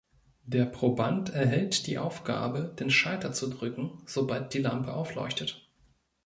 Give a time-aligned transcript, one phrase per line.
[0.45, 5.69] Der Proband erhält die Aufgabe, den Schalter zu drücken, sobald die Lampe aufleuchtet.